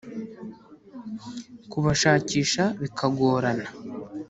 kubashakisha 1.71 2.63
bikagorana 2.81 3.67